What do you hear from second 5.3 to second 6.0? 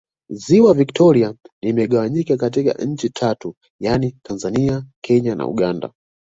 na Uganda